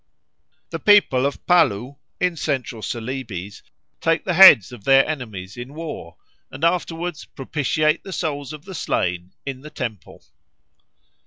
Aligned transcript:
The 0.71 0.79
people 0.79 1.27
of 1.27 1.45
Paloo 1.45 1.97
in 2.19 2.35
Central 2.35 2.81
Celebes 2.81 3.61
take 3.99 4.23
the 4.25 4.33
heads 4.33 4.71
of 4.71 4.83
their 4.83 5.07
enemies 5.07 5.57
in 5.57 5.75
war 5.75 6.17
and 6.49 6.63
afterwards 6.63 7.25
propitiate 7.25 8.03
the 8.03 8.11
souls 8.11 8.51
of 8.51 8.65
the 8.65 8.73
slain 8.73 9.33
in 9.45 9.61
the 9.61 9.69
temple. 9.69 10.23